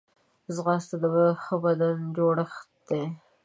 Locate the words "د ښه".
1.01-1.55